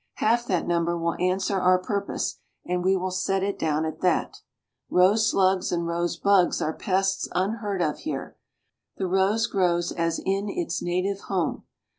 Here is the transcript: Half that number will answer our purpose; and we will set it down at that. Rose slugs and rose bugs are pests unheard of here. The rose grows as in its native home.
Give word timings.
Half 0.15 0.47
that 0.47 0.65
number 0.65 0.97
will 0.97 1.13
answer 1.19 1.59
our 1.59 1.77
purpose; 1.77 2.39
and 2.65 2.83
we 2.83 2.95
will 2.97 3.11
set 3.11 3.43
it 3.43 3.59
down 3.59 3.85
at 3.85 4.01
that. 4.01 4.37
Rose 4.89 5.29
slugs 5.29 5.71
and 5.71 5.85
rose 5.85 6.17
bugs 6.17 6.59
are 6.59 6.73
pests 6.73 7.29
unheard 7.33 7.83
of 7.83 7.99
here. 7.99 8.35
The 8.97 9.05
rose 9.05 9.45
grows 9.45 9.91
as 9.91 10.17
in 10.17 10.49
its 10.49 10.81
native 10.81 11.19
home. 11.27 11.65